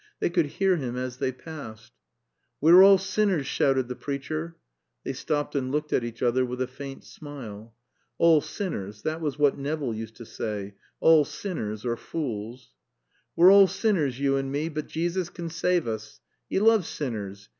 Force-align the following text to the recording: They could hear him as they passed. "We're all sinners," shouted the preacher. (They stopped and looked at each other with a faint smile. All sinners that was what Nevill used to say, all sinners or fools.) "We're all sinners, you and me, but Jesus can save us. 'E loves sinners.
They 0.19 0.31
could 0.31 0.47
hear 0.57 0.77
him 0.77 0.97
as 0.97 1.17
they 1.17 1.31
passed. 1.31 1.91
"We're 2.59 2.81
all 2.81 2.97
sinners," 2.97 3.45
shouted 3.45 3.87
the 3.87 3.95
preacher. 3.95 4.55
(They 5.03 5.13
stopped 5.13 5.53
and 5.53 5.71
looked 5.71 5.93
at 5.93 6.03
each 6.03 6.23
other 6.23 6.43
with 6.43 6.59
a 6.59 6.65
faint 6.65 7.03
smile. 7.03 7.75
All 8.17 8.41
sinners 8.41 9.03
that 9.03 9.21
was 9.21 9.37
what 9.37 9.59
Nevill 9.59 9.93
used 9.93 10.15
to 10.15 10.25
say, 10.25 10.73
all 11.01 11.23
sinners 11.23 11.85
or 11.85 11.97
fools.) 11.97 12.73
"We're 13.35 13.51
all 13.51 13.67
sinners, 13.67 14.19
you 14.19 14.37
and 14.37 14.51
me, 14.51 14.69
but 14.69 14.87
Jesus 14.87 15.29
can 15.29 15.51
save 15.51 15.87
us. 15.87 16.19
'E 16.51 16.57
loves 16.57 16.87
sinners. 16.87 17.49